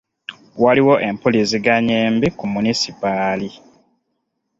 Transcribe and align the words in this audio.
Waliwo 0.63 0.93
empuliziganya 1.07 1.95
embi 2.07 2.27
ku 2.37 2.45
munisipaali. 2.53 3.49